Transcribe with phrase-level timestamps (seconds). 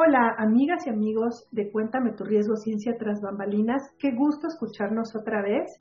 [0.00, 3.82] Hola, amigas y amigos de Cuéntame tu riesgo Ciencia tras bambalinas.
[3.98, 5.74] Qué gusto escucharnos otra vez.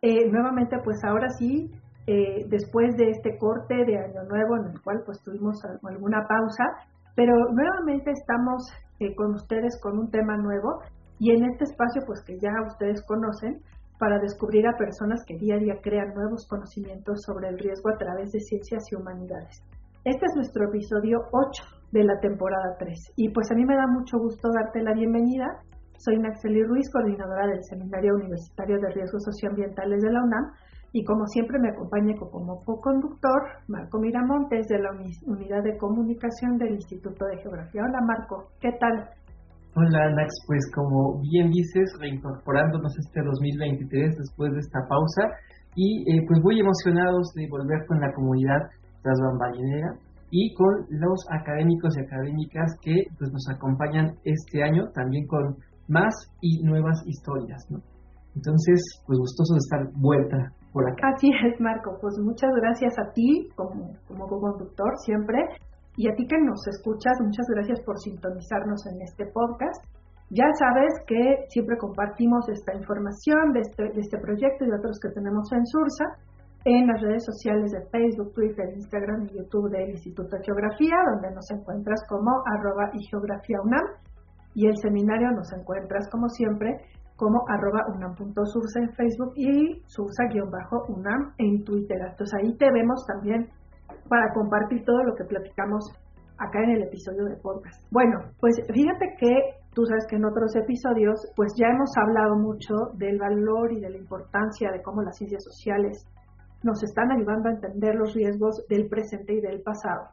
[0.00, 1.70] Eh, nuevamente, pues ahora sí,
[2.06, 6.64] eh, después de este corte de Año Nuevo en el cual pues tuvimos alguna pausa,
[7.14, 10.80] pero nuevamente estamos eh, con ustedes con un tema nuevo
[11.18, 13.60] y en este espacio pues que ya ustedes conocen
[13.98, 17.98] para descubrir a personas que día a día crean nuevos conocimientos sobre el riesgo a
[17.98, 19.62] través de ciencias y humanidades.
[20.06, 23.14] Este es nuestro episodio 8 de la temporada 3.
[23.16, 25.46] Y pues a mí me da mucho gusto darte la bienvenida.
[25.98, 30.52] Soy Naxeli Ruiz, coordinadora del Seminario Universitario de Riesgos Socioambientales de la UNAM,
[30.92, 34.90] y como siempre me acompaña como co-conductor Marco Miramontes de la
[35.26, 37.82] Unidad de Comunicación del Instituto de Geografía.
[37.84, 39.10] Hola Marco, ¿qué tal?
[39.76, 45.28] Hola Nax, pues como bien dices, reincorporándonos este 2023 después de esta pausa
[45.74, 48.70] y eh, pues muy emocionados de volver con la comunidad
[49.02, 49.18] tras
[50.30, 55.56] y con los académicos y académicas que pues, nos acompañan este año también con
[55.88, 57.64] más y nuevas historias.
[57.70, 57.80] ¿no?
[58.36, 61.08] Entonces, pues gustoso de estar vuelta por acá.
[61.14, 61.96] Así es, Marco.
[62.00, 65.38] Pues muchas gracias a ti como, como conductor siempre
[65.96, 69.82] y a ti que nos escuchas, muchas gracias por sintonizarnos en este podcast.
[70.30, 75.00] Ya sabes que siempre compartimos esta información de este, de este proyecto y de otros
[75.00, 76.04] que tenemos en Sursa
[76.64, 81.34] en las redes sociales de Facebook, Twitter, Instagram y YouTube del Instituto de Geografía, donde
[81.34, 83.84] nos encuentras como arroba y geografía UNAM,
[84.54, 86.80] y el seminario nos encuentras como siempre
[87.16, 91.98] como arroba unam.sursa en Facebook y sursa-unam en Twitter.
[92.10, 93.48] Entonces ahí te vemos también
[94.08, 95.84] para compartir todo lo que platicamos
[96.38, 97.82] acá en el episodio de podcast.
[97.90, 99.34] Bueno, pues fíjate que
[99.74, 103.90] tú sabes que en otros episodios pues ya hemos hablado mucho del valor y de
[103.90, 106.06] la importancia de cómo las ciencias sociales
[106.62, 110.10] nos están ayudando a entender los riesgos del presente y del pasado.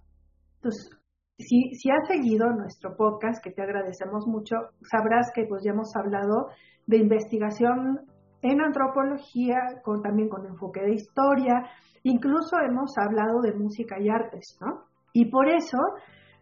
[0.55, 0.89] Entonces,
[1.37, 4.55] si, si has seguido nuestro podcast, que te agradecemos mucho,
[4.89, 6.47] sabrás que pues ya hemos hablado
[6.87, 8.01] de investigación
[8.41, 11.63] en antropología, con, también con enfoque de historia,
[12.03, 14.85] incluso hemos hablado de música y artes, ¿no?
[15.13, 15.79] Y por eso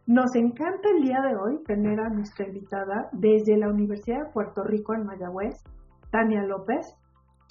[0.05, 4.63] nos encanta el día de hoy tener a nuestra invitada desde la Universidad de Puerto
[4.63, 5.55] Rico en Mayagüez,
[6.11, 6.85] Tania López,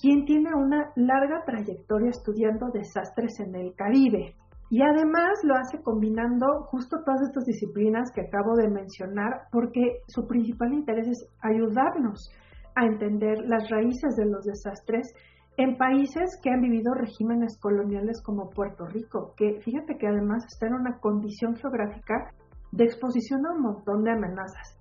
[0.00, 4.34] quien tiene una larga trayectoria estudiando desastres en el Caribe.
[4.70, 10.26] Y además lo hace combinando justo todas estas disciplinas que acabo de mencionar, porque su
[10.26, 12.31] principal interés es ayudarnos
[12.75, 15.12] a entender las raíces de los desastres
[15.58, 20.66] en países que han vivido regímenes coloniales como Puerto Rico, que fíjate que además está
[20.66, 22.32] en una condición geográfica
[22.72, 24.78] de exposición a un montón de amenazas.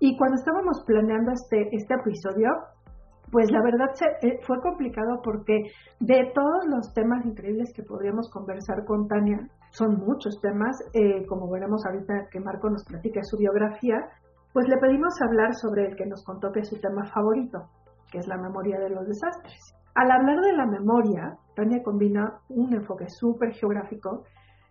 [0.00, 2.48] Y cuando estábamos planeando este, este episodio,
[3.34, 3.90] pues la verdad
[4.22, 5.64] eh, fue complicado porque
[5.98, 11.50] de todos los temas increíbles que podríamos conversar con Tania, son muchos temas, eh, como
[11.50, 13.96] veremos ahorita que Marco nos platique su biografía,
[14.52, 17.70] pues le pedimos hablar sobre el que nos contó que es su tema favorito,
[18.12, 19.74] que es la memoria de los desastres.
[19.96, 24.22] Al hablar de la memoria, Tania combina un enfoque súper geográfico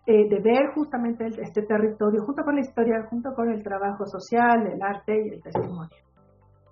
[0.06, 4.66] eh, de ver justamente este territorio junto con la historia, junto con el trabajo social,
[4.72, 6.03] el arte y el testimonio.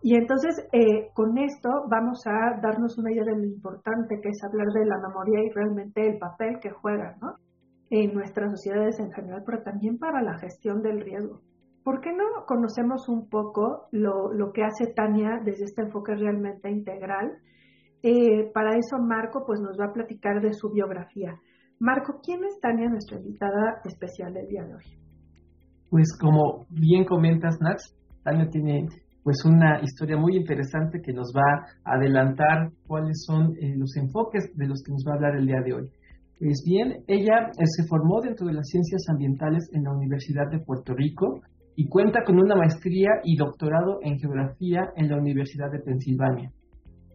[0.02, 4.42] Y entonces, eh, con esto vamos a darnos una idea de lo importante que es
[4.42, 7.34] hablar de la memoria y realmente el papel que juega ¿no?
[7.88, 11.40] en nuestras sociedades en general, pero también para la gestión del riesgo.
[11.84, 17.38] ¿Por qué no conocemos un poco lo, que hace Tania desde este enfoque realmente integral?
[18.02, 21.38] Eh, para eso Marco pues nos va a platicar de su biografía.
[21.78, 24.84] Marco, ¿quién es Tania, nuestra invitada especial del día de hoy?
[25.90, 28.86] Pues como bien comentas, Nax, Tania tiene
[29.22, 34.50] pues una historia muy interesante que nos va a adelantar cuáles son eh, los enfoques
[34.54, 35.88] de los que nos va a hablar el día de hoy.
[36.38, 40.58] Pues bien, ella eh, se formó dentro de las ciencias ambientales en la Universidad de
[40.58, 41.40] Puerto Rico
[41.76, 46.50] y cuenta con una maestría y doctorado en geografía en la Universidad de Pensilvania.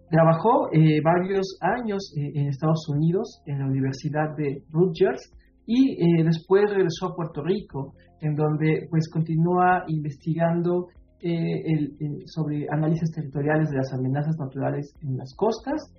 [0.09, 5.33] Trabajó eh, varios años en Estados Unidos en la Universidad de Rutgers
[5.65, 10.87] y después regresó a Puerto Rico, en donde pues continúa investigando
[11.21, 15.93] eh, sobre análisis territoriales de las amenazas naturales en las costas.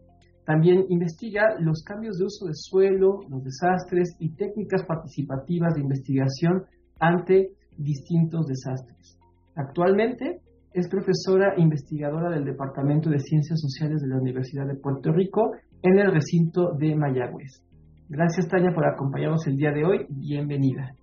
[0.44, 6.64] También investiga los cambios de uso de suelo, los desastres y técnicas participativas de investigación
[6.98, 9.18] ante distintos desastres.
[9.54, 10.40] Actualmente
[10.72, 15.52] es profesora e investigadora del Departamento de Ciencias Sociales de la Universidad de Puerto Rico
[15.82, 17.62] en el recinto de Mayagüez.
[18.08, 20.06] Gracias, Tania, por acompañarnos el día de hoy.
[20.08, 20.97] Bienvenida.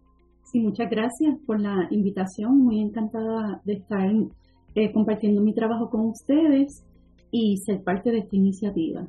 [0.55, 2.59] Sí, muchas gracias por la invitación.
[2.59, 4.09] Muy encantada de estar
[4.73, 6.81] eh, compartiendo mi trabajo con ustedes
[7.29, 9.05] y ser parte de esta iniciativa.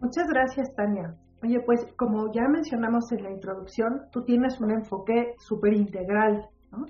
[0.00, 1.14] Muchas gracias, Tania.
[1.42, 6.86] Oye, pues como ya mencionamos en la introducción, tú tienes un enfoque súper integral, ¿no?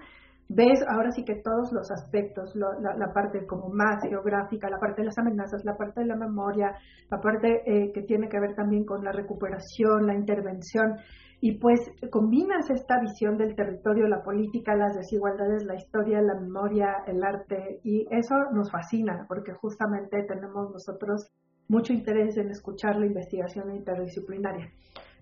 [0.48, 5.06] Ves ahora sí que todos los aspectos, la, parte como más geográfica, la parte de
[5.06, 6.76] las amenazas, la parte de la memoria,
[7.10, 10.96] la parte eh, que tiene que ver también con la recuperación, la intervención,
[11.40, 11.80] y pues
[12.10, 17.80] combinas esta visión del territorio, la política, las desigualdades, la historia, la memoria, el arte,
[17.82, 21.30] y eso nos fascina, porque justamente tenemos nosotros
[21.68, 24.70] mucho interés en escuchar la investigación interdisciplinaria.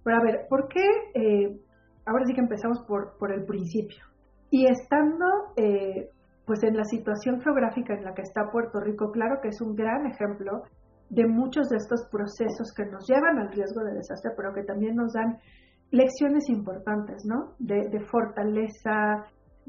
[0.04, 0.86] Pero a ver, ¿por qué?
[1.14, 1.60] Eh,
[2.06, 4.11] ahora sí que empezamos por, por el principio.
[4.52, 5.24] Y estando
[5.56, 6.10] eh,
[6.44, 9.74] pues en la situación geográfica en la que está Puerto Rico, claro que es un
[9.74, 10.64] gran ejemplo
[11.08, 14.94] de muchos de estos procesos que nos llevan al riesgo de desastre, pero que también
[14.94, 15.38] nos dan
[15.90, 17.54] lecciones importantes, ¿no?
[17.58, 19.24] De, fortaleza,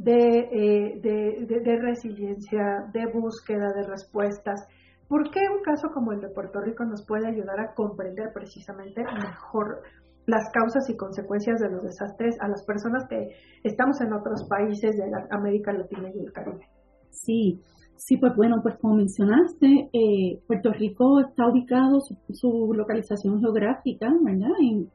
[0.06, 4.68] eh, de, de, resiliencia, de búsqueda de respuestas.
[5.08, 9.02] ¿Por qué un caso como el de Puerto Rico nos puede ayudar a comprender precisamente
[9.02, 9.82] mejor
[10.26, 13.30] las causas y consecuencias de los desastres a las personas que
[13.64, 16.68] estamos en otros países de América Latina y el Caribe.
[17.10, 17.60] Sí,
[17.96, 22.00] sí, pues bueno, pues como mencionaste, eh, Puerto Rico está ubicado,
[22.30, 24.52] su, localización geográfica, ¿verdad?
[24.62, 24.90] En,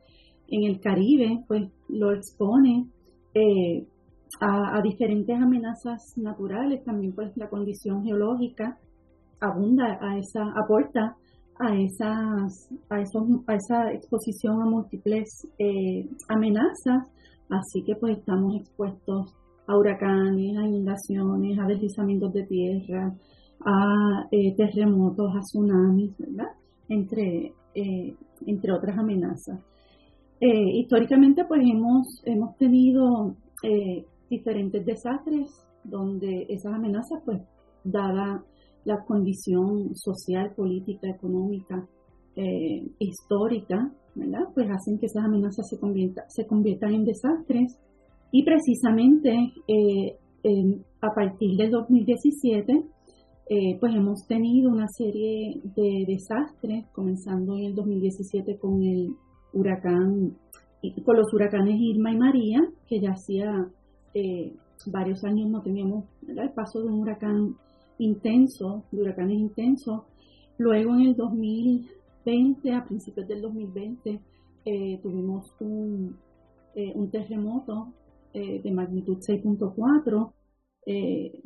[0.50, 2.86] el Caribe, pues lo expone
[3.34, 3.86] eh,
[4.40, 8.78] a, a, diferentes amenazas naturales, también pues la condición geológica
[9.40, 11.16] abunda a esa, aporta
[11.58, 17.06] a, esas, a, esos, a esa exposición a múltiples eh, amenazas,
[17.50, 19.34] así que pues estamos expuestos
[19.66, 23.12] a huracanes, a inundaciones, a deslizamientos de tierra,
[23.64, 26.52] a eh, terremotos, a tsunamis, ¿verdad?
[26.88, 28.14] Entre, eh,
[28.46, 29.60] entre otras amenazas.
[30.40, 33.34] históricamente pues hemos, hemos tenido
[34.30, 35.50] diferentes desastres
[35.82, 37.42] donde esas amenazas pues
[37.82, 38.44] dada
[38.88, 41.86] la condición social, política, económica,
[42.36, 44.48] eh, histórica, ¿verdad?
[44.54, 45.76] Pues hacen que esas amenazas se,
[46.28, 47.76] se conviertan en desastres.
[48.32, 50.16] Y precisamente eh,
[51.02, 52.82] a partir del 2017,
[53.50, 59.14] eh, pues hemos tenido una serie de desastres, comenzando en el 2017 con el
[59.52, 60.34] huracán,
[61.04, 63.68] con los huracanes Irma y María, que ya hacía
[64.86, 67.56] varios años no teníamos el paso de un huracán
[67.98, 70.02] intenso, de huracanes intensos.
[70.58, 74.20] Luego en el 2020, a principios del 2020,
[74.64, 76.16] eh, tuvimos un,
[76.74, 77.92] eh, un terremoto
[78.32, 80.32] eh, de magnitud 6.4,
[80.86, 81.42] y,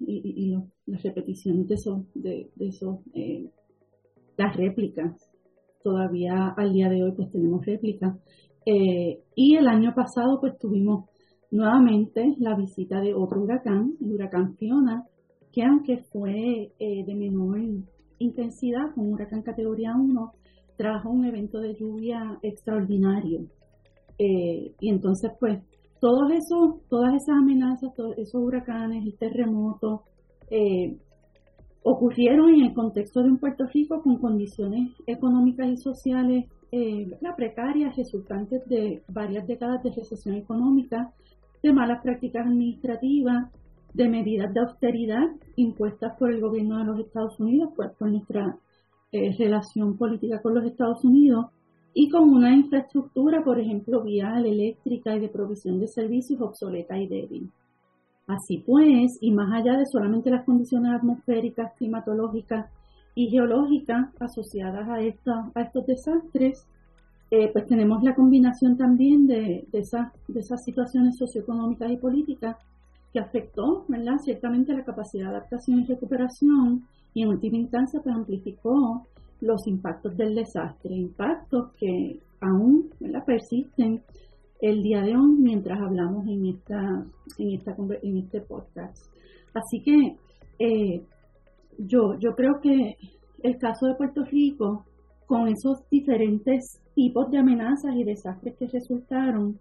[0.00, 0.54] y,
[0.86, 3.50] las repeticiones de eso, de, de
[4.36, 5.30] las réplicas.
[5.82, 8.14] Todavía al día de hoy pues tenemos réplicas.
[8.66, 11.08] y el año pasado pues tuvimos
[11.50, 15.06] nuevamente la visita de otro huracán, el huracán Fiona,
[15.52, 17.58] que aunque fue eh, de menor
[18.18, 20.32] intensidad, con huracán categoría 1,
[20.76, 23.46] trajo un evento de lluvia extraordinario.
[24.18, 25.60] Eh, y entonces, pues,
[26.00, 30.00] todos esos, todas esas amenazas, todos esos huracanes y terremotos
[30.50, 30.96] eh,
[31.82, 36.44] ocurrieron en el contexto de un Puerto Rico con condiciones económicas y sociales
[37.36, 41.12] precarias resultantes de varias décadas de recesión económica,
[41.62, 43.50] de malas prácticas administrativas,
[43.98, 45.26] de medidas de austeridad
[45.56, 48.56] impuestas por el gobierno de los Estados Unidos, pues, por nuestra
[49.10, 51.46] eh, relación política con los Estados Unidos,
[51.94, 57.08] y con una infraestructura, por ejemplo, vial, eléctrica y de provisión de servicios obsoleta y
[57.08, 57.50] débil.
[58.28, 62.70] Así pues, y más allá de solamente las condiciones atmosféricas, climatológicas
[63.16, 64.94] y geológicas asociadas a,
[65.54, 66.68] a estos desastres,
[67.32, 69.84] eh, pues tenemos la combinación también de, de,
[70.28, 72.56] de esas situaciones socioeconómicas y políticas
[73.12, 74.16] que afectó, ¿verdad?
[74.24, 76.84] Ciertamente la capacidad de adaptación y recuperación
[77.14, 79.06] y en última instancia pues amplificó
[79.40, 83.24] los impactos del desastre, impactos que aún ¿verdad?
[83.24, 84.02] persisten
[84.60, 87.06] el día de hoy mientras hablamos en esta
[87.38, 88.96] en esta en este podcast.
[89.54, 90.16] Así que
[90.58, 91.02] eh,
[91.78, 92.96] yo yo creo que
[93.42, 94.84] el caso de Puerto Rico
[95.26, 99.58] con esos diferentes tipos de amenazas y desastres que resultaron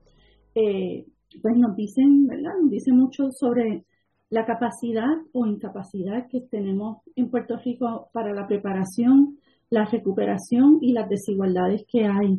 [0.55, 1.05] eh,
[1.41, 2.53] pues nos dicen, ¿verdad?
[2.61, 3.85] Nos dice mucho sobre
[4.29, 9.37] la capacidad o incapacidad que tenemos en Puerto Rico para la preparación,
[9.69, 12.33] la recuperación y las desigualdades que hay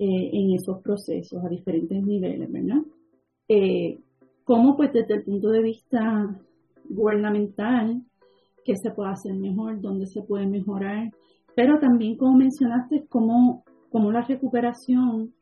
[0.00, 2.82] eh, en esos procesos a diferentes niveles, ¿verdad?
[3.48, 3.98] Eh,
[4.44, 6.36] cómo pues desde el punto de vista
[6.88, 8.02] gubernamental,
[8.64, 11.10] qué se puede hacer mejor, dónde se puede mejorar,
[11.54, 15.34] pero también como mencionaste, cómo, cómo la recuperación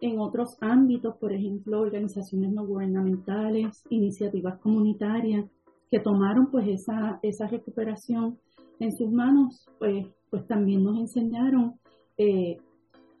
[0.00, 5.46] en otros ámbitos, por ejemplo, organizaciones no gubernamentales, iniciativas comunitarias,
[5.90, 8.38] que tomaron pues esa, esa recuperación
[8.78, 11.74] en sus manos, pues, pues también nos enseñaron
[12.16, 12.58] eh,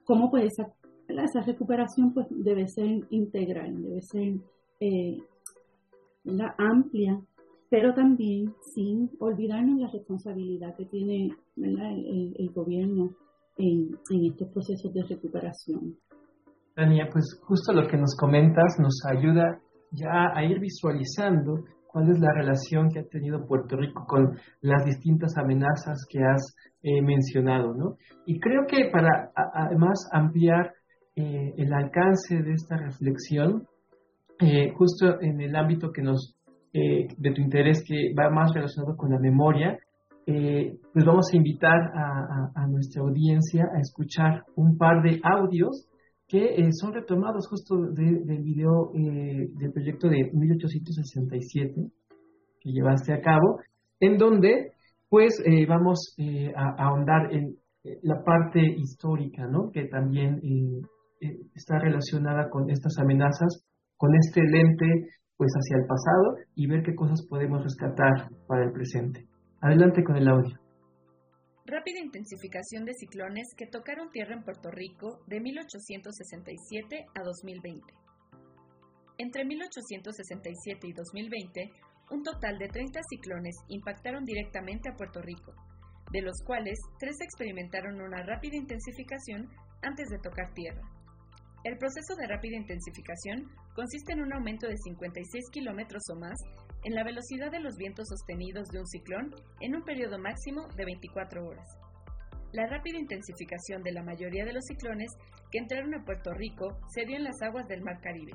[0.04, 0.72] cómo pues esa,
[1.08, 4.34] esa recuperación pues debe ser integral, debe ser
[4.80, 5.18] eh,
[6.58, 7.20] amplia,
[7.70, 13.10] pero también sin olvidarnos la responsabilidad que tiene el, gobierno
[13.56, 15.96] en estos procesos de recuperación.
[16.78, 19.58] Tania, pues justo lo que nos comentas nos ayuda
[19.90, 24.84] ya a ir visualizando cuál es la relación que ha tenido Puerto Rico con las
[24.84, 26.54] distintas amenazas que has
[26.84, 27.96] eh, mencionado, ¿no?
[28.26, 30.72] Y creo que para además ampliar
[31.16, 33.66] eh, el alcance de esta reflexión,
[34.38, 36.36] eh, justo en el ámbito que nos
[36.70, 39.76] de tu interés que va más relacionado con la memoria,
[40.24, 41.90] pues vamos a invitar
[42.54, 45.87] a nuestra audiencia a escuchar un par de audios
[46.28, 51.74] que eh, son retomados justo del video eh, del proyecto de 1867
[52.60, 53.60] que llevaste a cabo,
[53.98, 54.72] en donde
[55.08, 56.14] pues eh, vamos
[56.54, 57.56] a, ahondar en
[58.02, 59.70] la parte histórica, ¿no?
[59.72, 60.40] que también
[61.54, 63.64] está relacionada con estas amenazas,
[63.96, 65.08] con este lente
[65.38, 69.26] pues hacia el pasado y ver qué cosas podemos rescatar para el presente.
[69.62, 70.67] Adelante con el audio
[71.68, 77.94] rápida intensificación de ciclones que tocaron tierra en Puerto Rico de 1867 a 2020.
[79.18, 81.70] Entre 1867 y 2020,
[82.10, 85.52] un total de 30 ciclones impactaron directamente a Puerto Rico,
[86.10, 89.50] de los cuales tres experimentaron una rápida intensificación
[89.82, 90.80] antes de tocar tierra.
[91.64, 93.44] El proceso de rápida intensificación
[93.74, 96.38] consiste en un aumento de 56 kilómetros o más
[96.88, 100.86] en la velocidad de los vientos sostenidos de un ciclón en un periodo máximo de
[100.86, 101.68] 24 horas.
[102.52, 105.10] La rápida intensificación de la mayoría de los ciclones
[105.50, 108.32] que entraron a Puerto Rico se dio en las aguas del Mar Caribe.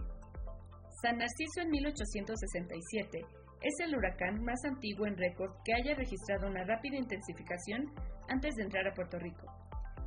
[1.02, 3.26] San Narciso en 1867
[3.64, 7.92] es el huracán más antiguo en récord que haya registrado una rápida intensificación
[8.30, 9.48] antes de entrar a Puerto Rico.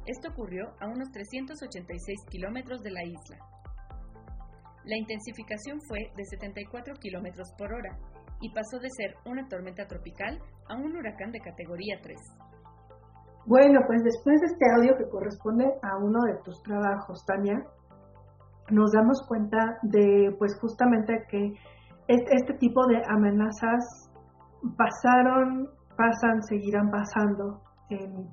[0.07, 3.39] Esto ocurrió a unos 386 kilómetros de la isla.
[4.85, 7.99] La intensificación fue de 74 kilómetros por hora
[8.41, 10.39] y pasó de ser una tormenta tropical
[10.69, 12.17] a un huracán de categoría 3.
[13.47, 17.63] Bueno, pues después de este audio que corresponde a uno de tus trabajos, Tania,
[18.71, 21.53] nos damos cuenta de, pues justamente que
[22.09, 24.11] este tipo de amenazas
[24.77, 28.29] pasaron, pasan, seguirán pasando en,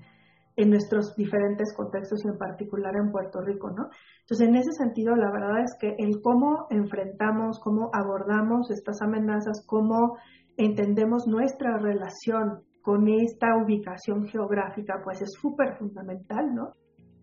[0.55, 3.89] en nuestros diferentes contextos y en particular en Puerto Rico, ¿no?
[4.21, 9.65] Entonces, en ese sentido, la verdad es que el cómo enfrentamos, cómo abordamos estas amenazas,
[9.65, 10.17] cómo
[10.57, 16.73] entendemos nuestra relación con esta ubicación geográfica, pues es súper fundamental, ¿no?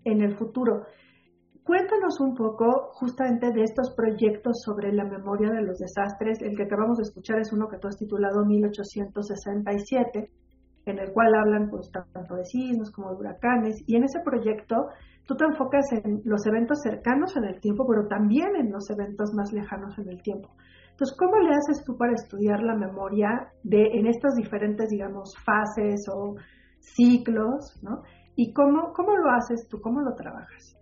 [0.04, 0.86] En el futuro.
[1.62, 6.40] Cuéntanos un poco justamente de estos proyectos sobre la memoria de los desastres.
[6.40, 10.30] El que acabamos de escuchar es uno que tú has titulado 1867
[10.90, 14.88] en el cual hablan pues tanto de sismos como de huracanes y en ese proyecto
[15.26, 19.32] tú te enfocas en los eventos cercanos en el tiempo, pero también en los eventos
[19.34, 20.50] más lejanos en el tiempo.
[20.90, 26.06] Entonces, ¿cómo le haces tú para estudiar la memoria de en estas diferentes, digamos, fases
[26.12, 26.34] o
[26.80, 28.02] ciclos, ¿no?
[28.36, 30.76] Y cómo, cómo lo haces tú, cómo lo trabajas?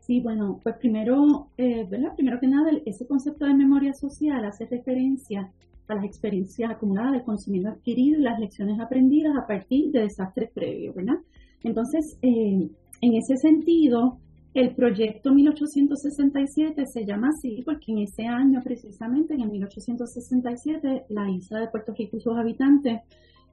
[0.00, 2.14] Sí, bueno, pues primero, eh, ¿verdad?
[2.14, 5.50] Primero que nada, ese concepto de memoria social hace referencia
[5.88, 10.94] las experiencias acumuladas, el conocimiento adquirido y las lecciones aprendidas a partir de desastres previos,
[10.94, 11.18] ¿verdad?
[11.62, 12.68] Entonces, eh,
[13.00, 14.18] en ese sentido,
[14.54, 21.30] el proyecto 1867 se llama así porque en ese año precisamente, en el 1867, la
[21.30, 23.00] isla de Puerto Rico y sus habitantes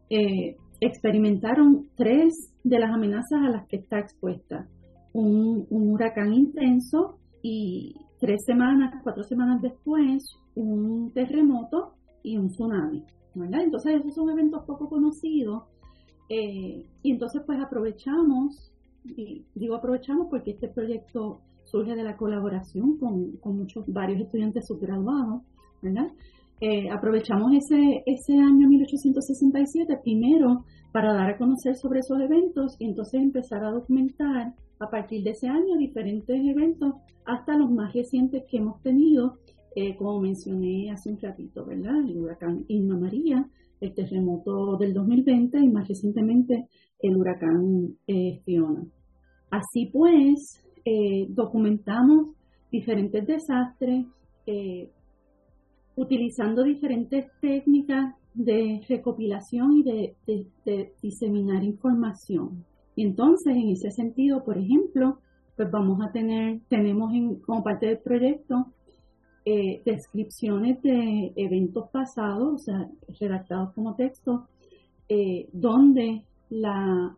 [0.10, 4.68] eh, experimentaron tres de las amenazas a las que está expuesta.
[5.12, 10.24] Un, un huracán intenso y tres semanas, cuatro semanas después,
[10.56, 13.03] un terremoto y un tsunami,
[13.36, 13.62] ¿verdad?
[13.62, 15.63] Entonces esos son eventos poco conocidos
[16.30, 18.72] eh, y entonces pues aprovechamos,
[19.06, 24.65] y digo aprovechamos porque este proyecto surge de la colaboración con, con muchos, varios estudiantes
[24.68, 25.42] subgraduados,
[25.82, 26.08] ¿verdad?
[26.62, 30.63] Eh, aprovechamos ese, ese año 1867 primero
[30.94, 35.32] para dar a conocer sobre esos eventos y entonces empezar a documentar a partir de
[35.32, 36.94] ese año diferentes eventos
[37.25, 39.39] hasta los más recientes que hemos tenido
[39.75, 41.98] eh, como mencioné hace un ratito, ¿verdad?
[42.08, 43.50] El huracán Irma María,
[43.82, 46.68] el terremoto del 2020 y más recientemente
[47.00, 48.86] el huracán eh, Fiona.
[49.50, 52.36] Así pues, eh, documentamos
[52.72, 54.06] diferentes desastres,
[55.96, 59.84] utilizando diferentes técnicas de recopilación y
[60.65, 62.65] de, diseminar información.
[62.96, 65.20] Y entonces, en ese sentido, por ejemplo,
[65.56, 67.12] pues vamos a tener, tenemos
[67.46, 68.74] como parte del proyecto
[69.46, 74.48] eh, descripciones de eventos pasados, o sea, redactados como texto,
[75.10, 77.18] eh, donde la,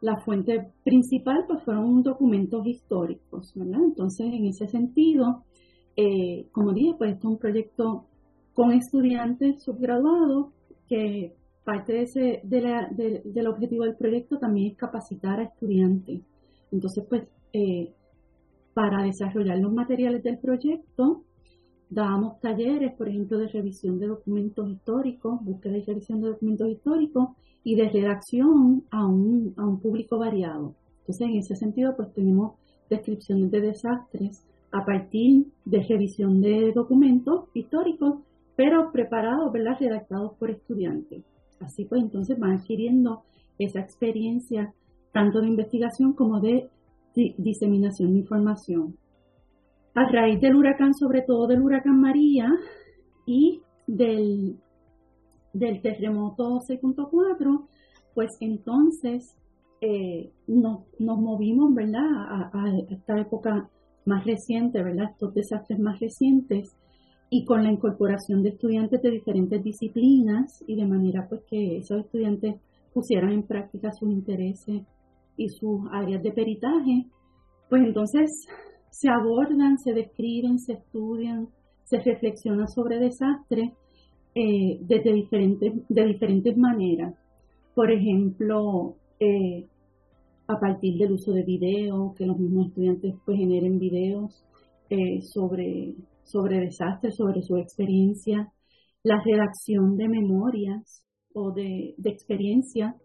[0.00, 3.80] la fuente principal pues fueron documentos históricos, ¿verdad?
[3.82, 5.44] Entonces, en ese sentido,
[5.96, 8.06] eh, como dije, pues esto es un proyecto
[8.52, 10.48] con estudiantes subgraduados
[10.88, 11.34] que
[11.64, 16.20] parte de ese, del objetivo del proyecto también es capacitar a estudiantes.
[16.70, 17.22] Entonces, pues,
[17.52, 17.92] eh,
[18.74, 21.24] para desarrollar los materiales del proyecto,
[21.90, 27.28] dábamos talleres, por ejemplo, de revisión de documentos históricos, búsqueda y revisión de documentos históricos
[27.64, 30.74] y de redacción a un, a un público variado.
[31.00, 32.54] Entonces, en ese sentido, pues tenemos
[32.88, 38.20] descripciones de desastres a partir de revisión de documentos históricos,
[38.56, 41.24] pero preparados, ¿verdad?, redactados por estudiantes.
[41.60, 43.22] Así pues, entonces van adquiriendo
[43.58, 44.72] esa experiencia
[45.12, 46.70] tanto de investigación como de
[47.14, 48.96] diseminación de información.
[49.94, 52.48] A raíz del huracán, sobre todo del huracán María
[53.26, 54.56] y del,
[55.52, 57.66] del terremoto 6.4,
[58.14, 59.36] pues entonces
[59.80, 63.68] eh, nos, movimos, ¿verdad?, a, esta época
[64.06, 66.74] más reciente, ¿verdad?, estos desastres más recientes,
[67.34, 72.04] y con la incorporación de estudiantes de diferentes disciplinas y de manera pues que esos
[72.04, 72.56] estudiantes
[72.92, 74.82] pusieran en práctica sus intereses
[75.36, 77.06] y sus áreas de peritaje,
[77.68, 78.30] pues entonces
[78.90, 81.48] se abordan, se describen, se estudian,
[81.84, 83.72] se reflexiona sobre desastres
[84.34, 87.14] eh, desde diferentes, de diferentes maneras.
[87.74, 89.66] Por ejemplo, eh,
[90.46, 94.44] a partir del uso de videos, que los mismos estudiantes pues generen videos
[94.90, 98.52] eh, sobre, sobre desastres, sobre su experiencia,
[99.02, 101.04] la redacción de memorias
[101.34, 102.96] o de, de experiencia.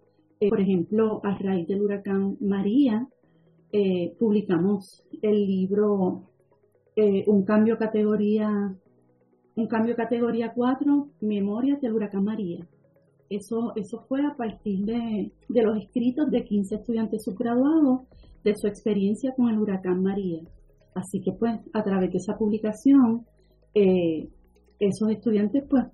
[0.49, 3.07] Por ejemplo, a raíz del huracán María,
[3.71, 6.23] eh, publicamos el libro
[6.95, 8.75] eh, Un cambio categoría
[9.57, 12.67] un cambio categoría 4, Memorias del Huracán María.
[13.27, 18.01] Eso, eso fue a partir de, de los escritos de 15 estudiantes subgraduados
[18.43, 20.43] de su experiencia con el huracán María.
[20.93, 23.25] Así que pues a través de esa publicación,
[23.73, 24.29] eh,
[24.79, 25.85] esos estudiantes pues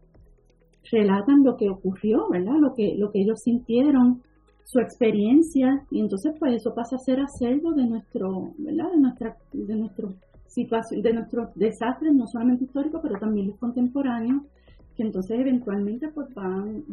[0.91, 2.55] relatan lo que ocurrió, ¿verdad?
[2.59, 4.23] Lo que, lo que ellos sintieron
[4.63, 8.91] su experiencia y entonces pues eso pasa a ser acervo de nuestro, ¿verdad?
[8.91, 10.13] De nuestra, de nuestro
[10.53, 14.43] situación, de nuestros desastres, no solamente históricos, pero también los contemporáneos,
[14.95, 16.83] que entonces eventualmente pues van,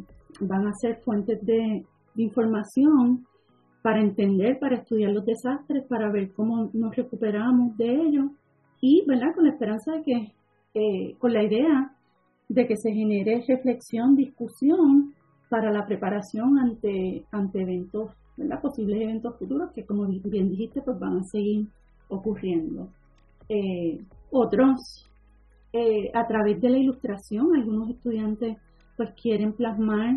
[0.40, 1.84] van a ser fuentes de,
[2.16, 3.24] información
[3.82, 8.26] para entender, para estudiar los desastres, para ver cómo nos recuperamos de ellos
[8.80, 9.32] y, ¿verdad?
[9.34, 10.32] Con la esperanza de que,
[10.74, 11.92] eh, con la idea
[12.48, 15.14] de que se genere reflexión, discusión
[15.50, 18.62] para la preparación ante, ante eventos, ¿verdad?
[18.62, 21.66] posibles eventos futuros que como bien dijiste, pues van a seguir
[22.08, 22.88] ocurriendo.
[23.48, 25.10] Eh, otros,
[25.72, 28.56] eh, a través de la ilustración, algunos estudiantes
[28.96, 30.16] pues quieren plasmar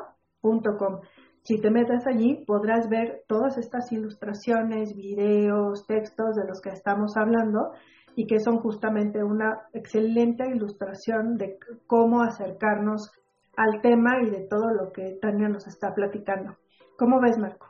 [1.43, 7.15] Si te metes allí, podrás ver todas estas ilustraciones, videos, textos de los que estamos
[7.15, 7.73] hablando
[8.15, 13.11] y que son justamente una excelente ilustración de cómo acercarnos
[13.57, 16.55] al tema y de todo lo que Tania nos está platicando.
[16.97, 17.67] ¿Cómo ves, Marco?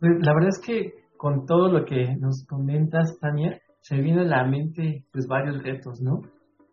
[0.00, 4.24] Pues la verdad es que con todo lo que nos comentas, Tania, se viene a
[4.24, 6.22] la mente pues varios retos, ¿no?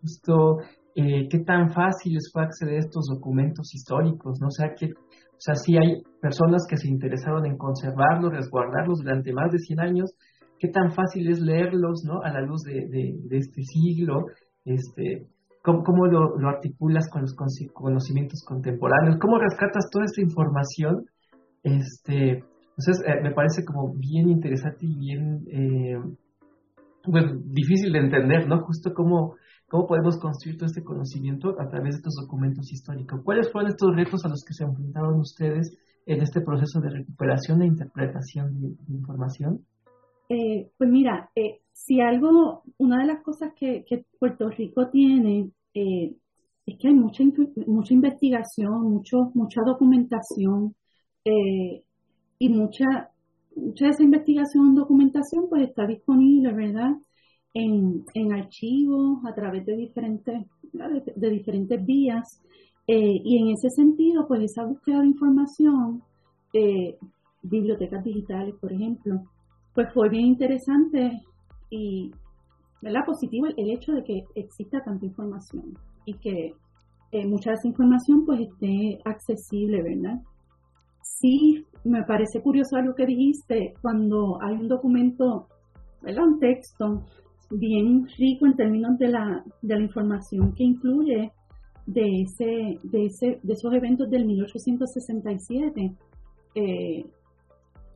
[0.01, 0.59] Justo
[0.95, 4.47] eh, qué tan fácil fue acceder a estos documentos históricos, ¿no?
[4.47, 9.33] O sea, que, o sea, sí hay personas que se interesaron en conservarlos, resguardarlos durante
[9.33, 10.15] más de 100 años,
[10.59, 12.21] qué tan fácil es leerlos, ¿no?
[12.21, 14.27] A la luz de, este siglo,
[14.65, 15.27] este,
[15.63, 17.35] ¿Cómo, lo, articulas con los
[17.73, 19.17] conocimientos contemporáneos?
[19.19, 21.05] ¿Cómo rescatas toda esta información?
[21.61, 22.43] Este,
[22.77, 25.99] entonces, eh, me parece como bien interesante y bien eh,
[27.07, 28.61] bueno, difícil de entender, ¿no?
[28.65, 29.35] Justo cómo,
[29.67, 33.21] cómo podemos construir todo este conocimiento a través de estos documentos históricos.
[33.23, 37.61] ¿Cuáles fueron estos retos a los que se enfrentaron ustedes en este proceso de recuperación
[37.61, 39.65] e interpretación de, información?
[40.29, 43.85] Eh, pues mira, eh, si algo, una de las cosas que,
[44.19, 46.15] Puerto Rico tiene eh,
[46.65, 47.23] es que hay mucha,
[47.65, 50.75] mucha investigación, mucho, mucha documentación
[52.39, 52.85] y mucha,
[53.55, 56.91] mucha de esa investigación, documentación, pues está disponible, ¿verdad?
[57.53, 60.45] En, en archivos, a través de diferentes,
[61.15, 62.41] de, diferentes vías.
[62.87, 66.03] y en ese sentido, pues esa búsqueda de información,
[67.43, 69.21] bibliotecas digitales, por ejemplo,
[69.77, 71.21] pues fue bien interesante
[71.69, 72.09] y
[73.05, 76.55] positivo el, hecho de que exista tanta información y que
[77.11, 80.19] eh, mucha de esa información pues esté accesible, ¿verdad?
[81.03, 85.47] Sí, me parece curioso algo que dijiste, cuando hay un documento,
[86.01, 86.25] ¿verdad?
[86.25, 87.03] Un texto
[87.51, 91.31] bien rico en términos de la, de la información que incluye
[91.85, 95.95] de, ese, de, ese, de esos eventos del 1867.
[96.55, 97.05] Eh,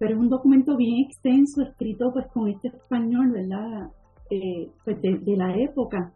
[0.01, 3.91] pero es un documento bien extenso, escrito pues con este español, ¿verdad?
[4.31, 6.11] Eh, pues de, la época.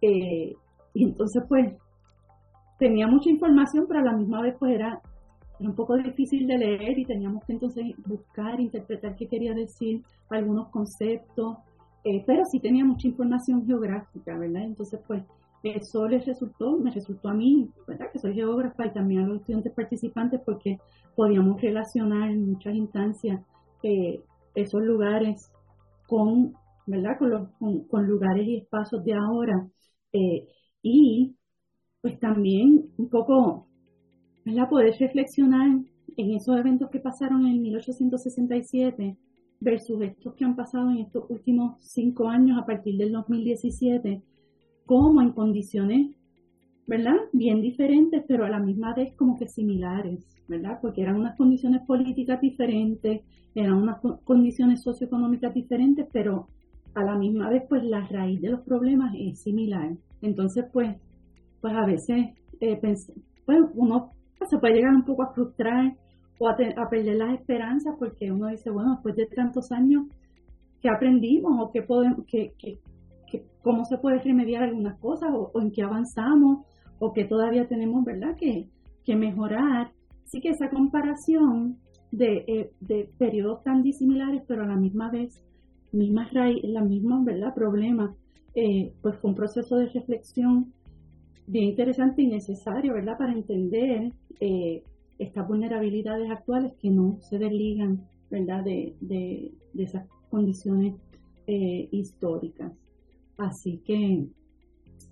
[0.00, 0.54] Eh,
[0.94, 1.74] y entonces pues
[2.78, 5.00] tenía mucha información, pero a la misma vez pues era,
[5.58, 10.68] un poco difícil de leer y teníamos que entonces buscar, interpretar qué quería decir algunos
[10.68, 11.56] conceptos,
[12.04, 14.62] eh, pero sí tenía mucha información geográfica, ¿verdad?
[14.62, 15.24] Entonces pues
[15.74, 18.10] eso les resultó, me resultó a mí, ¿verdad?
[18.12, 20.78] Que soy geógrafa y también a los estudiantes participantes porque
[21.14, 23.42] podíamos relacionar en muchas instancias
[23.82, 24.20] eh,
[24.54, 25.50] esos lugares
[26.06, 26.54] con,
[26.86, 27.18] ¿verdad?
[27.18, 29.68] Con, lugares y espacios de ahora.
[30.12, 30.46] Eh,
[30.82, 31.34] y
[32.00, 33.66] pues también un poco,
[34.44, 34.68] ¿verdad?
[34.68, 35.68] Poder reflexionar
[36.16, 39.16] en esos eventos que pasaron en 1867
[39.60, 44.22] versus estos que han pasado en estos últimos cinco años a partir del 2017,
[44.86, 46.16] como en condiciones
[46.86, 47.16] ¿verdad?
[47.32, 50.78] Bien diferentes, pero a la misma vez como que similares, ¿verdad?
[50.80, 53.22] Porque eran unas condiciones políticas diferentes,
[53.54, 56.48] eran unas condiciones socioeconómicas diferentes, pero
[56.94, 59.96] a la misma vez pues la raíz de los problemas es similar.
[60.22, 60.96] Entonces pues,
[61.60, 62.28] pues a veces
[62.60, 63.12] eh, pues
[63.74, 64.12] uno
[64.48, 65.96] se puede llegar un poco a frustrar
[66.38, 70.04] o a, perder las esperanzas porque uno dice, bueno, después de tantos años,
[70.80, 72.52] ¿qué aprendimos o qué podemos, qué,
[73.62, 76.64] cómo se puede remediar algunas cosas o en qué avanzamos
[76.98, 78.68] o que todavía tenemos, ¿verdad?, que,
[79.04, 79.92] que mejorar.
[80.24, 81.78] Así que esa comparación
[82.10, 85.42] de, eh, de periodos tan disimilares, pero a la misma vez,
[85.92, 88.14] misma raíz, la misma, ¿verdad?, problema,
[88.54, 90.72] eh, pues fue un proceso de reflexión
[91.46, 94.82] bien interesante y necesario, ¿verdad?, para entender eh,
[95.18, 100.94] estas vulnerabilidades actuales que no se desligan, ¿verdad?, de, de, de esas condiciones
[101.92, 102.72] históricas.
[103.38, 104.26] Así que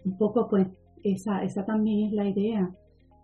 [0.04, 0.68] un poco pues
[1.02, 2.74] esa, esa también es la idea,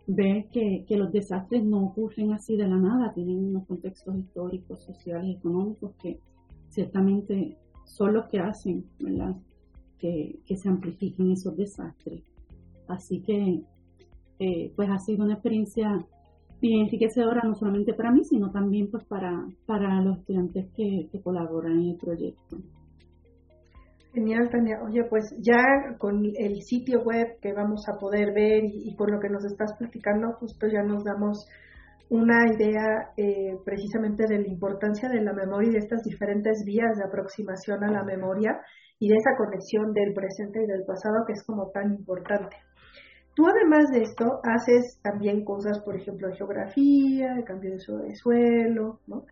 [0.07, 5.37] ver que, los desastres no ocurren así de la nada, tienen unos contextos históricos, sociales,
[5.37, 6.19] económicos que
[6.69, 9.37] ciertamente son los que hacen, ¿verdad?
[9.99, 12.23] Que, se amplifiquen esos desastres.
[12.89, 13.63] Así que,
[14.39, 16.05] eh, pues ha sido una experiencia
[16.61, 21.79] bien enriquecedora, no solamente para mí, sino también pues para, para los estudiantes que colaboran
[21.81, 22.59] en el proyecto.
[24.13, 24.83] Genial, Tania.
[24.83, 25.63] Oye, pues ya
[25.99, 29.73] con el sitio web que vamos a poder ver y, con lo que nos estás
[29.79, 31.47] platicando, justo ya nos damos
[32.09, 36.97] una idea eh, precisamente de la importancia de la memoria y de estas diferentes vías
[36.97, 38.61] de aproximación a la memoria
[38.99, 42.57] y de esa conexión del presente y del pasado que es como tan importante.
[43.37, 48.99] Tú además de esto haces también cosas, por ejemplo, de geografía, de cambio de suelo,
[49.07, 49.25] ¿no?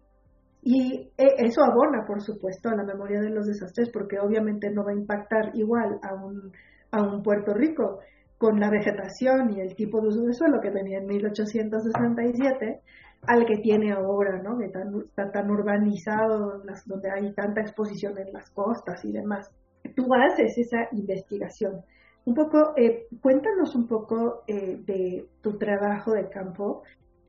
[0.71, 4.85] Y e, eso abona, por supuesto, a la memoria de los desastres porque obviamente no
[4.85, 6.53] va a impactar igual a un,
[6.91, 8.01] a un Puerto Rico
[8.37, 12.83] con la vegetación y el tipo de uso de suelo que tenía en 1867
[13.23, 14.59] al que tiene ahora, ¿no?
[14.59, 19.51] Que está tan urbanizado, donde hay tanta exposición en las costas y demás.
[19.97, 21.81] Tú haces esa investigación.
[22.27, 26.83] Un poco, eh, cuéntanos un poco eh, de tu trabajo de campo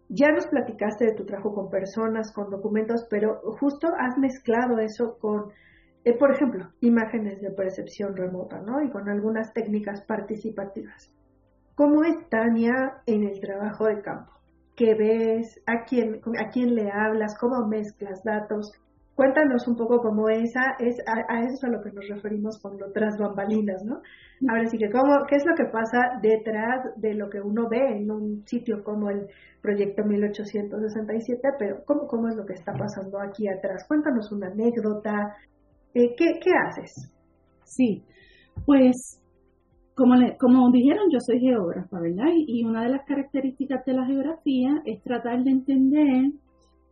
[0.09, 5.17] ya nos platicaste de tu trabajo con personas, con documentos, pero justo has mezclado eso
[5.19, 5.51] con,
[6.03, 8.81] eh, por ejemplo, imágenes de percepción remota, ¿no?
[8.81, 11.13] Y con algunas técnicas participativas.
[11.75, 14.31] ¿Cómo es Tania en el trabajo de campo?
[14.75, 15.61] ¿Qué ves?
[15.67, 17.37] ¿A quién, a quién le hablas?
[17.37, 18.71] ¿Cómo mezclas datos?
[19.19, 22.79] Cuéntanos un poco cómo esa es a, eso es a lo que nos referimos con
[22.79, 23.99] lo tras bambalinas, ¿no?
[24.47, 27.97] Ahora sí que cómo, qué es lo que pasa detrás de lo que uno ve
[27.97, 29.27] en un sitio como el
[29.61, 33.83] proyecto 1867, pero cómo, cómo es lo que está pasando aquí atrás.
[33.89, 35.35] Cuéntanos una anécdota.
[35.93, 37.11] Eh, ¿qué, ¿Qué haces?
[37.65, 38.05] Sí,
[38.65, 39.19] pues
[39.95, 42.31] como, como dijeron, yo soy geógrafa, ¿verdad?
[42.47, 46.31] Y, una de las características de la geografía es tratar de entender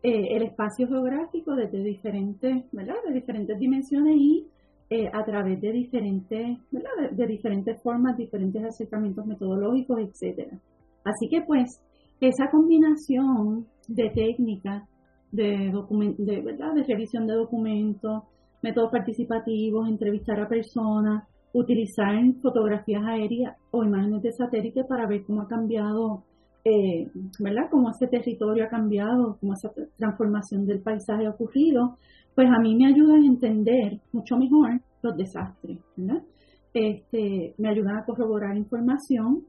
[0.04, 2.96] eh, el espacio geográfico desde diferentes, ¿verdad?
[3.08, 4.48] De diferentes dimensiones y
[4.90, 7.12] eh, a través de diferentes, ¿verdad?
[7.12, 10.60] De, diferentes formas, diferentes acercamientos metodológicos, etcétera.
[11.04, 11.82] Así que pues
[12.22, 14.84] esa combinación de técnicas,
[15.32, 15.74] de,
[16.18, 16.74] de, ¿verdad?
[16.74, 18.24] de revisión de documentos,
[18.62, 25.42] métodos participativos, entrevistar a personas, utilizar fotografías aéreas o imágenes de satélite para ver cómo
[25.42, 26.24] ha cambiado,
[26.64, 27.08] eh,
[27.40, 27.70] ¿verdad?
[27.72, 31.98] Cómo este territorio ha cambiado, cómo esa transformación del paisaje ha ocurrido,
[32.36, 36.24] pues a mí me ayuda a entender mucho mejor los desastres, ¿verdad?
[36.74, 39.44] Este, me ayudan a corroborar información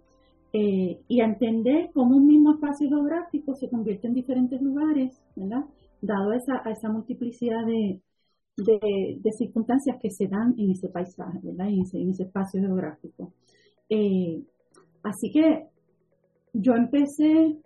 [0.53, 5.65] eh, y a entender cómo un mismo espacio geográfico se convierte en diferentes lugares, ¿verdad?
[6.01, 8.01] Dado esa, esa multiplicidad de,
[8.57, 11.69] de, circunstancias que se dan en ese paisaje, ¿verdad?
[11.69, 13.33] En ese, en ese espacio geográfico.
[13.91, 14.43] Eh,
[15.03, 15.67] así que
[16.59, 17.57] yo empecé,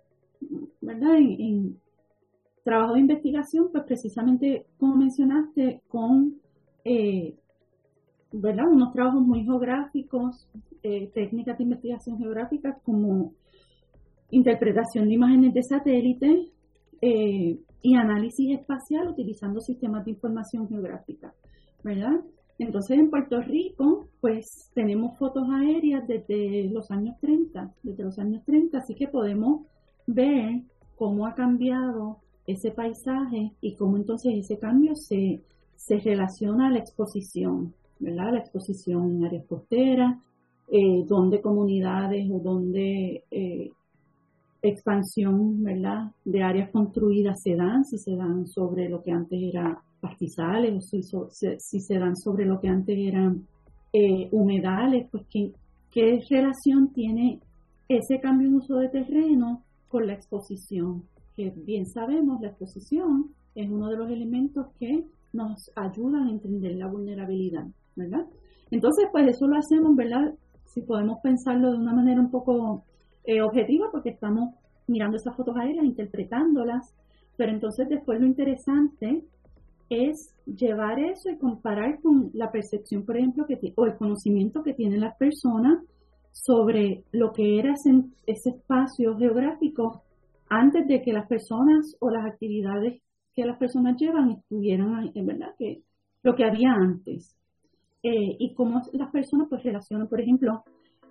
[0.81, 1.17] ¿verdad?
[1.17, 1.79] En,
[2.63, 6.39] trabajo de investigación, pues precisamente como mencionaste, con,
[6.85, 7.35] eh,
[8.31, 8.67] ¿verdad?
[8.71, 10.47] Unos trabajos muy geográficos,
[10.81, 13.33] eh, técnicas de investigación geográfica como
[14.31, 16.53] interpretación de imágenes de satélite,
[17.01, 21.33] eh, y análisis espacial utilizando sistemas de información geográfica,
[21.83, 22.21] ¿verdad?
[22.59, 28.43] Entonces en Puerto Rico, pues tenemos fotos aéreas desde los años 30, desde los años
[28.45, 29.61] 30, así que podemos
[30.05, 30.61] ver
[30.95, 35.41] cómo ha cambiado ese paisaje y cómo entonces ese cambio se,
[35.75, 38.33] se relaciona a la exposición, ¿verdad?
[38.33, 40.17] La exposición en áreas costeras,
[40.69, 43.71] eh, donde comunidades o donde eh,
[44.63, 49.83] expansión, ¿verdad?, de áreas construidas se dan, si se dan sobre lo que antes era
[49.99, 53.45] pastizales o si, se dan sobre lo que antes eran
[53.91, 55.51] eh, humedales, pues ¿qué,
[55.91, 57.39] ¿qué relación tiene
[57.89, 61.03] ese cambio en uso de terreno con la exposición?
[61.35, 66.75] Que bien sabemos, la exposición es uno de los elementos que nos ayudan a entender
[66.75, 68.25] la vulnerabilidad, ¿verdad?
[68.71, 70.33] Entonces, pues eso lo hacemos, ¿verdad?
[70.65, 72.83] Si podemos pensarlo de una manera un poco
[73.25, 74.55] eh, objetiva porque estamos
[74.87, 76.93] mirando esas fotos aéreas, interpretándolas,
[77.37, 79.23] pero entonces después lo interesante
[79.89, 84.73] es llevar eso y comparar con la percepción, por ejemplo, que o el conocimiento que
[84.73, 85.83] tienen las personas
[86.31, 90.03] sobre lo que era ese, espacio geográfico
[90.49, 93.01] antes de que las personas o las actividades
[93.35, 95.81] que las personas llevan estuvieran en verdad que
[96.23, 97.35] lo que había antes.
[98.03, 100.63] Eh, y cómo las personas pues relacionan por ejemplo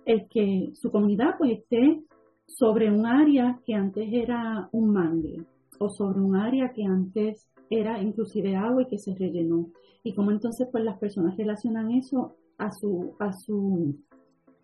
[0.05, 2.03] el que su comunidad pues esté
[2.45, 5.45] sobre un área que antes era un mangle
[5.79, 9.69] o sobre un área que antes era inclusive agua y que se rellenó.
[10.03, 13.95] Y cómo entonces pues las personas relacionan eso a su, a su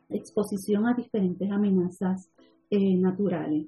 [0.09, 2.29] exposición a diferentes amenazas
[2.69, 3.67] eh, naturales.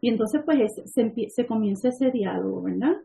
[0.00, 2.96] Y entonces pues se, se, comienza ese diálogo, ¿verdad?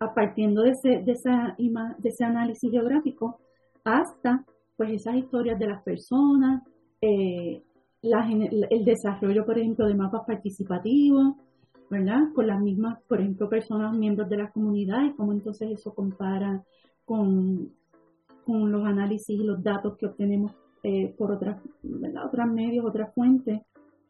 [0.00, 3.38] A, partiendo de ese, de, esa de ese análisis geográfico
[3.84, 4.44] hasta
[4.76, 6.62] pues esas historias de las personas,
[7.04, 7.62] eh,
[8.02, 11.34] el desarrollo, por ejemplo, de mapas participativos,
[11.90, 12.32] ¿verdad?
[12.34, 16.62] Con las mismas, por ejemplo, personas, miembros de la comunidad y cómo entonces eso compara
[17.04, 17.70] con,
[18.44, 22.26] con los análisis y los datos que obtenemos eh, por otras, ¿verdad?
[22.26, 23.60] otras medios, otras fuentes.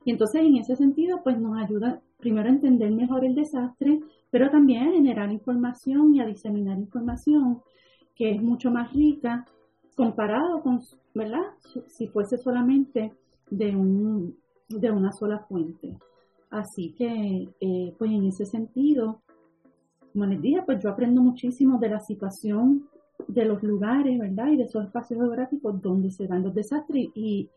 [0.05, 4.51] Y entonces en ese sentido, pues nos ayuda primero a entender mejor el desastre, pero
[4.51, 7.61] también a generar información y a diseminar información
[8.15, 9.47] que es mucho más rica
[9.97, 10.81] comparado con,
[11.15, 11.45] ¿verdad?
[11.87, 13.13] Si fuese solamente
[13.51, 14.37] de, un,
[14.69, 15.97] de una sola fuente.
[16.51, 19.23] Así que, eh, pues en ese sentido,
[20.13, 22.89] como les dije, pues yo aprendo muchísimo de la situación
[23.29, 24.49] de los lugares, ¿verdad?
[24.49, 27.49] Y de esos espacios geográficos donde se dan los desastres y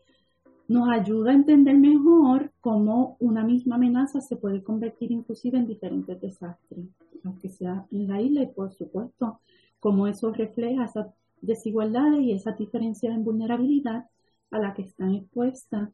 [0.68, 6.20] nos ayuda a entender mejor cómo una misma amenaza se puede convertir inclusive en diferentes
[6.20, 6.86] desastres,
[7.24, 9.40] aunque sea en la isla y por supuesto
[9.80, 11.06] cómo eso refleja esas
[11.42, 14.04] desigualdades y esa diferencia en vulnerabilidad
[14.50, 15.90] a la que están expuestas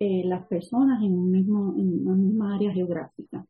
[0.00, 3.44] eh, las personas en, un mismo, en una misma área geográfica.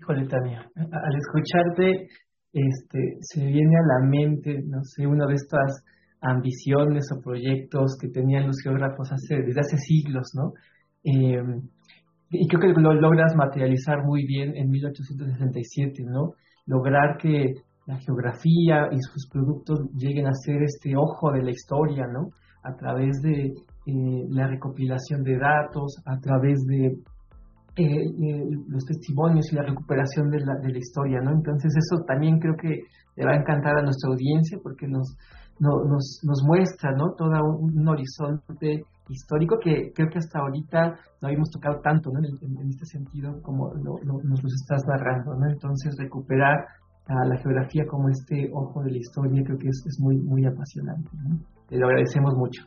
[0.00, 2.08] Híjole, Tania, al escucharte,
[2.52, 5.84] este, se viene a la mente, no sé, una de estas
[6.20, 10.52] ambiciones o proyectos que tenían los geógrafos hace, desde hace siglos, ¿no?
[11.04, 11.62] Em,
[12.30, 16.32] y creo que lo logras materializar muy bien en 1867, ¿no?
[16.66, 17.54] Lograr que
[17.86, 22.30] la geografía y sus productos lleguen a ser este ojo de la historia, ¿no?
[22.62, 23.54] A través de
[23.86, 26.86] eh, la recopilación de datos, a través de
[27.76, 31.30] eh, eh, los testimonios y la recuperación de la, de la historia, ¿no?
[31.30, 32.80] Entonces eso también creo que
[33.16, 35.16] le va a encantar a nuestra audiencia porque nos,
[35.60, 37.12] nos, nos muestra, ¿no?
[37.16, 42.18] Todo un, horizonte histórico que creo que hasta ahorita no habíamos tocado tanto, ¿no?
[42.18, 45.48] En, este sentido como nos lo estás narrando, ¿no?
[45.48, 46.66] Entonces recuperar
[47.08, 50.44] a la geografía como este ojo de la historia creo que es, es muy, muy
[50.44, 51.38] apasionante, ¿no?
[51.68, 52.62] Te lo agradecemos mucho.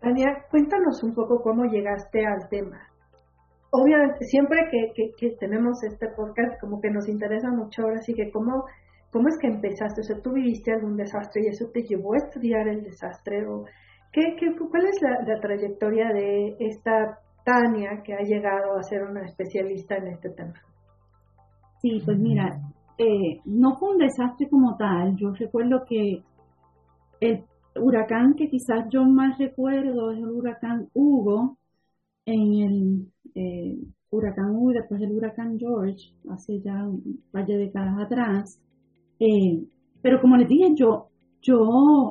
[0.00, 2.78] Tania, cuéntanos un poco cómo llegaste al tema.
[3.70, 8.30] Obviamente, siempre que, que, tenemos este podcast, como que nos interesa mucho ahora sí que
[8.30, 8.64] cómo,
[9.10, 12.18] cómo es que empezaste, o sea, tú viviste algún desastre y eso te llevó a
[12.18, 13.64] estudiar el desastre, o
[14.12, 19.24] ¿qué, qué, cuál es la, trayectoria de esta Tania que ha llegado a ser una
[19.26, 20.54] especialista en este tema?
[21.82, 22.58] Sí, pues mira,
[22.98, 26.22] eh, no fue un desastre como tal, yo recuerdo que
[27.20, 27.44] el
[27.80, 31.58] huracán que quizás yo más recuerdo es el huracán Hugo,
[32.26, 33.78] en el eh,
[34.10, 38.60] huracán Hugo después del huracán George, hace ya un par de décadas atrás.
[39.20, 39.64] Eh,
[40.02, 41.08] pero como les dije, yo,
[41.40, 42.10] yo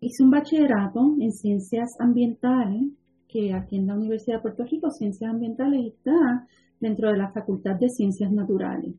[0.00, 2.90] hice un bachillerato en ciencias ambientales,
[3.28, 6.46] que aquí en la Universidad de Puerto Rico, ciencias ambientales está
[6.80, 8.94] dentro de la Facultad de Ciencias Naturales.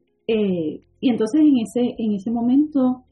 [0.99, 3.03] Y entonces en ese, en ese momento,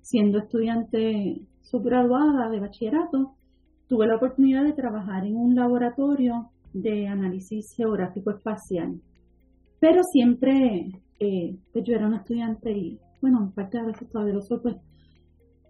[0.00, 3.34] siendo estudiante subgraduada de bachillerato,
[3.88, 9.00] tuve la oportunidad de trabajar en un laboratorio de análisis geográfico espacial.
[9.80, 14.34] Pero siempre, eh, pues yo era una estudiante y, bueno, en parte a veces todavía
[14.34, 14.76] lo soy, pues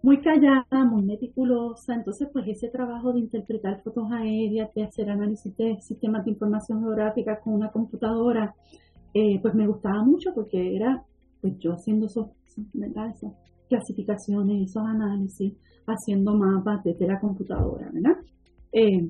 [0.01, 1.93] muy callada, muy meticulosa.
[1.93, 6.81] Entonces, pues ese trabajo de interpretar fotos aéreas, de hacer análisis de sistemas de información
[6.81, 8.55] geográfica con una computadora,
[9.13, 11.03] eh, pues me gustaba mucho porque era,
[11.41, 13.33] pues yo haciendo esos, esas
[13.67, 15.53] clasificaciones, esos análisis
[15.85, 18.17] haciendo mapas desde la computadora, ¿verdad?
[18.71, 19.09] Eh,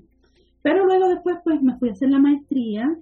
[0.61, 2.97] pero luego después pues me fui a hacer la maestría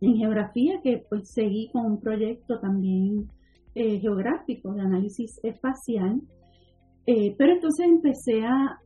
[0.00, 3.28] en geografía, que pues seguí con un proyecto también
[3.74, 6.20] eh, geográfico de análisis espacial.
[7.06, 8.80] Eh, pero entonces empecé a,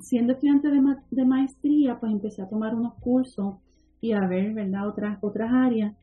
[0.00, 3.56] siendo estudiante de, maestría, pues empecé a tomar unos cursos
[4.00, 5.96] y a ver, ¿verdad?, otras, otras áreas.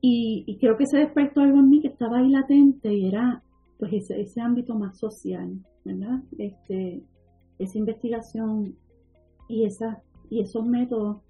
[0.00, 3.42] Y, y, creo que se despertó algo en mí que estaba ahí latente y era
[3.78, 5.58] pues ese, ese ámbito más social.
[5.88, 6.22] ¿verdad?
[6.36, 7.02] Este,
[7.58, 8.76] esa investigación
[9.48, 11.22] y, esa, y esos métodos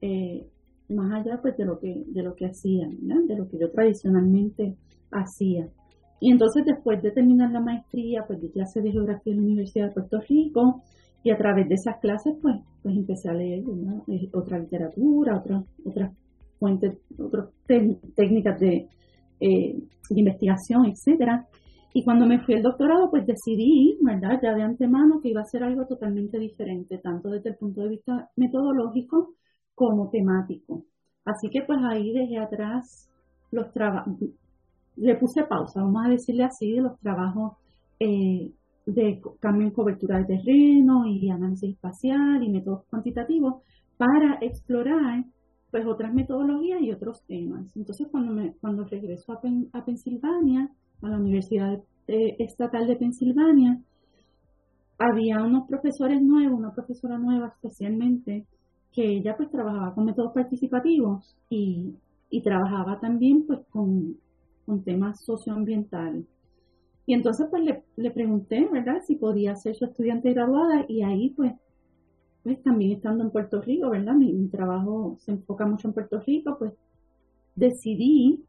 [0.00, 0.46] eh,
[0.88, 4.76] más allá pues de lo que de lo que hacían, de lo que yo tradicionalmente
[5.10, 5.68] hacía.
[6.20, 9.88] Y entonces después de terminar la maestría, pues di clases de geografía en la Universidad
[9.88, 10.82] de Puerto Rico
[11.22, 13.64] y a través de esas clases pues pues empecé a leer
[14.32, 16.12] otra literatura, otras otras
[17.18, 18.88] otras técnicas de,
[19.40, 19.74] eh,
[20.10, 21.46] de investigación, etcétera.
[21.92, 24.40] Y cuando me fui al doctorado, pues decidí, ¿verdad?
[24.42, 27.90] Ya de antemano que iba a ser algo totalmente diferente, tanto desde el punto de
[27.90, 29.34] vista metodológico
[29.74, 30.84] como temático.
[31.24, 33.08] Así que pues ahí dejé atrás
[33.50, 34.18] los trabajos,
[34.96, 37.52] le puse pausa, vamos a decirle así, de los trabajos
[38.00, 38.52] eh,
[38.86, 43.62] de cambio en cobertura de terreno y análisis espacial y métodos cuantitativos
[43.96, 45.24] para explorar
[45.74, 47.66] pues otras metodologías y otros temas.
[47.74, 49.40] Entonces cuando, me, cuando regreso a,
[49.72, 50.70] a Pensilvania,
[51.02, 53.80] a la Universidad Estatal de Pensilvania,
[54.98, 58.46] había unos profesores nuevos, una profesora nueva especialmente,
[58.92, 61.96] que ella pues trabajaba con métodos participativos y,
[62.44, 64.16] trabajaba también pues con,
[64.84, 66.24] temas socioambientales.
[67.04, 67.64] Y entonces pues
[67.96, 71.52] le, pregunté, ¿verdad?, si podía ser su estudiante graduada y ahí pues,
[72.44, 76.56] pues también estando en Puerto Rico, ¿verdad?, mi trabajo se enfoca mucho en Puerto Rico,
[76.58, 76.74] pues
[77.56, 78.44] decidí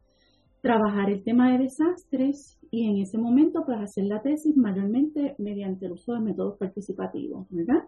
[0.60, 5.86] trabajar el tema de desastres y en ese momento pues hacer la tesis mayormente mediante
[5.86, 7.84] el uso de métodos participativos, ¿verdad?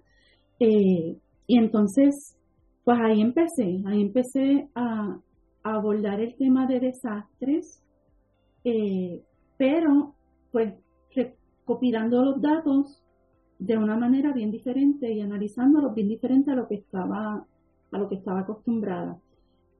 [0.60, 2.36] Eh, y entonces,
[2.84, 5.18] pues ahí empecé, ahí empecé a,
[5.64, 7.82] abordar el tema de desastres,
[8.64, 9.22] eh,
[9.58, 10.14] pero
[10.50, 10.72] pues
[11.14, 13.02] recopilando los datos
[13.58, 17.44] de una manera bien diferente y analizándolos bien diferente a lo que estaba,
[17.90, 19.18] a lo que estaba acostumbrada.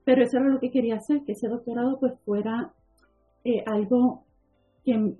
[0.04, 2.72] Pero eso era lo que quería hacer, que ese doctorado pues fuera
[3.44, 4.24] eh, algo
[4.84, 5.14] que,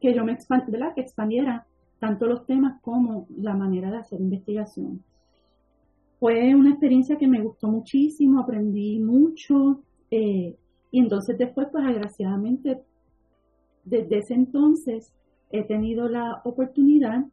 [0.00, 1.66] que yo me que expandiera
[1.98, 5.02] tanto los temas como la manera de hacer investigación.
[6.20, 10.56] Fue una experiencia que me gustó muchísimo, aprendí mucho eh,
[10.90, 11.84] y entonces después, pues
[13.84, 15.12] desde ese entonces
[15.50, 17.24] he tenido la oportunidad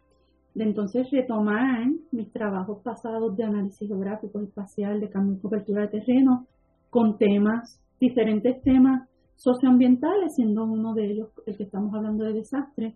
[0.56, 6.00] de entonces retomar mis trabajos pasados de análisis geográfico espacial, de cambio y cobertura de
[6.00, 6.48] terreno,
[6.90, 12.96] con temas, diferentes temas socioambientales, siendo uno de ellos el que estamos hablando de desastre,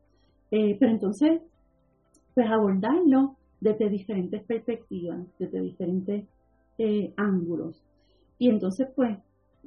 [0.52, 1.42] Eh, pero entonces,
[2.34, 6.26] pues abordarlo desde diferentes perspectivas, desde diferentes
[6.80, 7.84] eh, ángulos.
[8.40, 9.20] Y entonces, pues,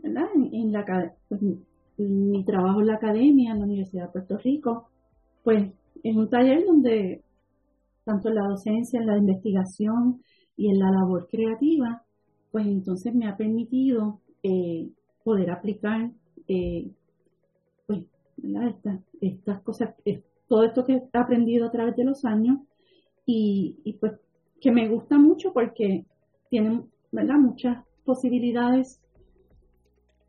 [0.02, 0.26] ¿verdad?
[0.34, 0.84] En, la,
[1.28, 1.40] pues,
[1.98, 4.88] mi trabajo en la academia, en la Universidad de Puerto Rico,
[5.44, 5.70] pues
[6.02, 7.22] es un taller donde
[8.04, 10.22] tanto en la docencia, en la investigación
[10.56, 12.02] y en la labor creativa,
[12.50, 14.88] pues entonces me ha permitido eh,
[15.24, 16.10] poder aplicar
[16.48, 16.90] eh,
[17.86, 18.04] pues,
[19.20, 19.94] estas, cosas,
[20.48, 22.58] todo esto que he aprendido a través de los años
[23.24, 24.12] y, y pues
[24.60, 26.04] que me gusta mucho porque
[26.50, 27.36] tienen ¿verdad?
[27.36, 29.00] muchas posibilidades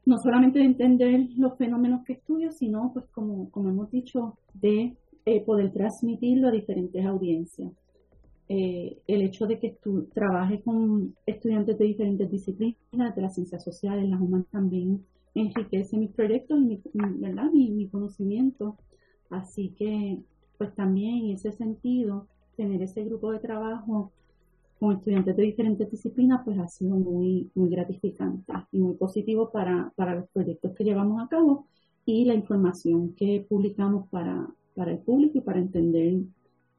[0.05, 4.97] no solamente de entender los fenómenos que estudio, sino, pues como, como hemos dicho, de
[5.25, 7.71] eh, poder transmitirlo a diferentes audiencias.
[8.49, 13.63] Eh, el hecho de que tú trabajes con estudiantes de diferentes disciplinas, de las ciencias
[13.63, 17.51] sociales, las humanas, también enriquece mis proyectos y mi, ¿verdad?
[17.51, 18.77] mi conocimiento.
[19.29, 20.19] Así que,
[20.57, 24.11] pues también en ese sentido, tener ese grupo de trabajo
[24.79, 29.93] con estudiantes de diferentes disciplinas, pues ha sido muy, muy gratificante y muy positivo para,
[29.95, 31.67] para los proyectos que llevamos a cabo
[32.05, 36.23] y la información que publicamos para, para el público y para entender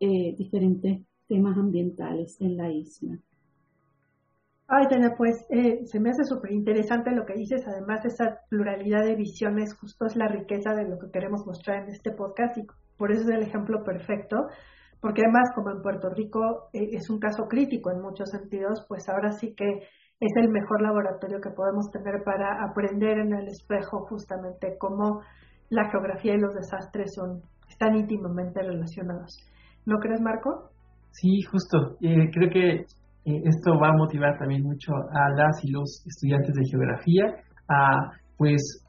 [0.01, 3.19] eh, diferentes temas ambientales en la isla.
[4.67, 7.67] Ay, Tania, pues eh, se me hace súper interesante lo que dices.
[7.67, 11.91] Además, esa pluralidad de visiones justo es la riqueza de lo que queremos mostrar en
[11.91, 12.63] este podcast y
[12.97, 14.37] por eso es el ejemplo perfecto
[15.05, 19.07] porque además como en Puerto Rico eh, es un caso crítico en muchos sentidos, pues
[19.11, 19.69] ahora sí que
[20.19, 25.21] es el mejor laboratorio que podemos tener para aprender en el espejo justamente cómo
[25.69, 29.39] la geografía y los desastres son están íntimamente relacionados.
[29.87, 30.71] ¿No crees, Marco?
[31.11, 31.97] Sí, justo.
[32.01, 36.55] Eh, creo que eh, esto va a motivar también mucho a las y los estudiantes
[36.55, 37.25] de geografía
[37.69, 38.81] a, pues,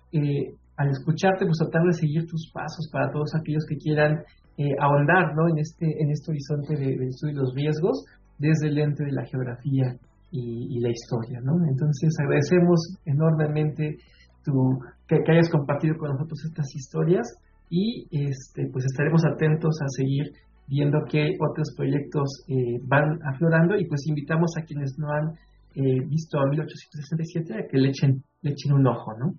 [0.78, 4.23] al escucharte, pues tratar de seguir tus pasos para todos aquellos que quieran
[4.57, 5.49] eh, ahondar ¿no?
[5.49, 8.05] en, este, en este horizonte de, del estudio de los riesgos
[8.38, 9.97] desde el lente de la geografía
[10.32, 11.39] y, la historia.
[11.41, 11.53] ¿no?
[11.69, 13.97] Entonces agradecemos enormemente
[14.43, 17.28] tu, que, hayas compartido con nosotros estas historias
[17.70, 20.32] y este, pues estaremos atentos a seguir
[20.68, 25.34] viendo qué otros proyectos eh, van aflorando y pues invitamos a quienes no han
[25.76, 29.34] eh, visto a 1867 a que le echen, le echen un ojo, ¿no?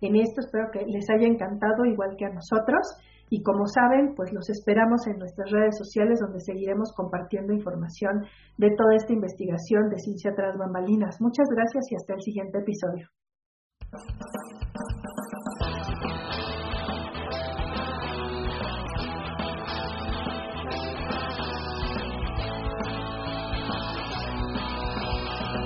[0.00, 0.40] en esto.
[0.40, 2.86] Espero que les haya encantado igual que a nosotros.
[3.30, 8.26] Y como saben, pues los esperamos en nuestras redes sociales donde seguiremos compartiendo información
[8.58, 11.20] de toda esta investigación de ciencia tras bambalinas.
[11.20, 13.08] Muchas gracias y hasta el siguiente episodio.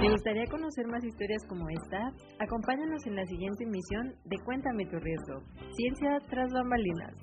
[0.04, 2.12] ¿Te gustaría conocer más historias como esta?
[2.38, 5.40] Acompáñanos en la siguiente emisión de Cuéntame tu riesgo,
[5.74, 7.14] Ciencia tras bambalinas.